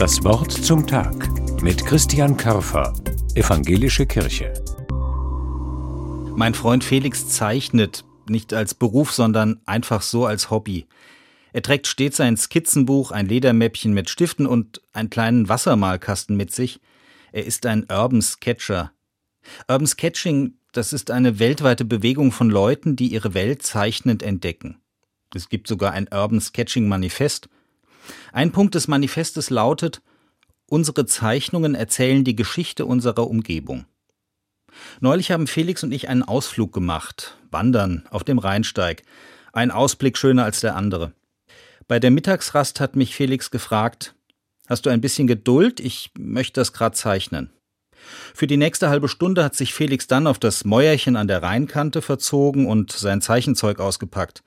[0.00, 1.28] Das Wort zum Tag
[1.60, 2.94] mit Christian Körfer,
[3.34, 4.50] Evangelische Kirche.
[6.34, 10.86] Mein Freund Felix zeichnet nicht als Beruf, sondern einfach so als Hobby.
[11.52, 16.80] Er trägt stets ein Skizzenbuch, ein Ledermäppchen mit Stiften und einen kleinen Wassermalkasten mit sich.
[17.30, 18.92] Er ist ein Urban Sketcher.
[19.68, 24.80] Urban Sketching, das ist eine weltweite Bewegung von Leuten, die ihre Welt zeichnend entdecken.
[25.34, 27.50] Es gibt sogar ein Urban Sketching Manifest.
[28.32, 30.02] Ein Punkt des Manifestes lautet,
[30.66, 33.86] unsere Zeichnungen erzählen die Geschichte unserer Umgebung.
[35.00, 39.02] Neulich haben Felix und ich einen Ausflug gemacht, wandern auf dem Rheinsteig.
[39.52, 41.12] Ein Ausblick schöner als der andere.
[41.88, 44.14] Bei der Mittagsrast hat mich Felix gefragt,
[44.70, 45.80] Hast du ein bisschen Geduld?
[45.80, 47.50] Ich möchte das grad zeichnen.
[48.32, 52.02] Für die nächste halbe Stunde hat sich Felix dann auf das Mäuerchen an der Rheinkante
[52.02, 54.44] verzogen und sein Zeichenzeug ausgepackt.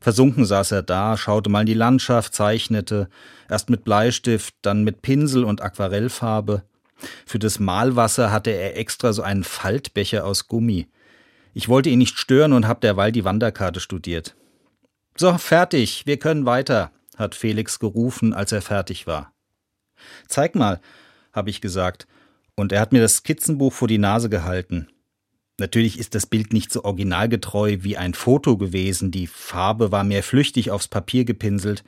[0.00, 3.08] Versunken saß er da, schaute mal in die Landschaft, zeichnete,
[3.48, 6.62] erst mit Bleistift, dann mit Pinsel und Aquarellfarbe.
[7.26, 10.88] Für das Malwasser hatte er extra so einen Faltbecher aus Gummi.
[11.54, 14.34] Ich wollte ihn nicht stören und hab derweil die Wanderkarte studiert.
[15.16, 19.32] So, fertig, wir können weiter, hat Felix gerufen, als er fertig war.
[20.28, 20.80] Zeig mal,
[21.32, 22.06] habe ich gesagt,
[22.54, 24.88] und er hat mir das Skizzenbuch vor die Nase gehalten.
[25.58, 30.22] Natürlich ist das Bild nicht so originalgetreu wie ein Foto gewesen, die Farbe war mehr
[30.22, 31.82] flüchtig aufs Papier gepinselt,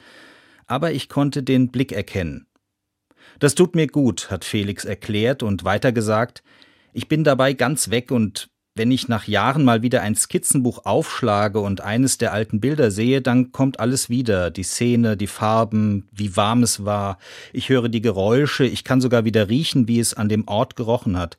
[0.66, 2.46] aber ich konnte den Blick erkennen.
[3.38, 6.42] Das tut mir gut, hat Felix erklärt und weiter gesagt,
[6.94, 11.60] ich bin dabei ganz weg und wenn ich nach Jahren mal wieder ein Skizzenbuch aufschlage
[11.60, 16.36] und eines der alten Bilder sehe, dann kommt alles wieder, die Szene, die Farben, wie
[16.36, 17.18] warm es war,
[17.52, 21.18] ich höre die Geräusche, ich kann sogar wieder riechen, wie es an dem Ort gerochen
[21.18, 21.38] hat.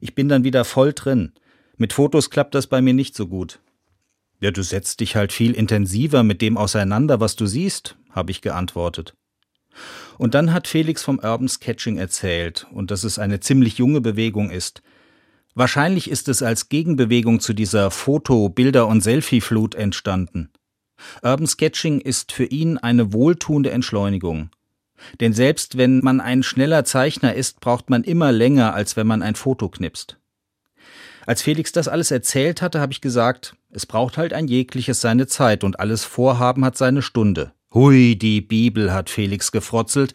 [0.00, 1.32] Ich bin dann wieder voll drin.
[1.76, 3.60] Mit Fotos klappt das bei mir nicht so gut.
[4.40, 8.42] Ja, du setzt dich halt viel intensiver mit dem auseinander, was du siehst, habe ich
[8.42, 9.14] geantwortet.
[10.18, 14.50] Und dann hat Felix vom Urban Sketching erzählt und dass es eine ziemlich junge Bewegung
[14.50, 14.82] ist.
[15.54, 20.50] Wahrscheinlich ist es als Gegenbewegung zu dieser Foto-, Bilder- und Selfie-Flut entstanden.
[21.22, 24.50] Urban Sketching ist für ihn eine wohltuende Entschleunigung.
[25.20, 29.22] Denn selbst wenn man ein schneller Zeichner ist, braucht man immer länger, als wenn man
[29.22, 30.18] ein Foto knipst.
[31.26, 35.26] Als Felix das alles erzählt hatte, habe ich gesagt, es braucht halt ein jegliches seine
[35.26, 37.52] Zeit und alles Vorhaben hat seine Stunde.
[37.72, 40.14] Hui, die Bibel, hat Felix gefrotzelt,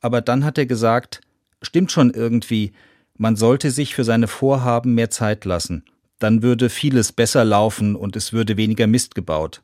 [0.00, 1.20] aber dann hat er gesagt,
[1.62, 2.72] stimmt schon irgendwie,
[3.18, 5.84] man sollte sich für seine Vorhaben mehr Zeit lassen,
[6.18, 9.62] dann würde vieles besser laufen und es würde weniger Mist gebaut.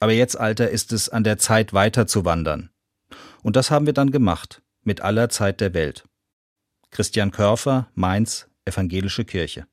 [0.00, 2.70] Aber jetzt, Alter, ist es an der Zeit weiter zu wandern.
[3.42, 6.04] Und das haben wir dann gemacht, mit aller Zeit der Welt.
[6.90, 9.66] Christian Körfer, Mainz, Evangelische Kirche.